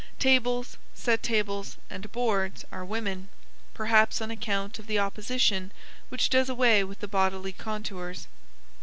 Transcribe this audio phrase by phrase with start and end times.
[0.17, 3.29] Tables, set tables, and boards are women,
[3.75, 5.71] perhaps on account of the opposition
[6.09, 8.25] which does away with the bodily contours.